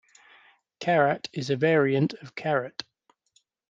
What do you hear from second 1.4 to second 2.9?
a variant of "carat".